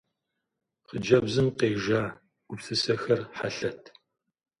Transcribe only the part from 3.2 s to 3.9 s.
хьэлъэт.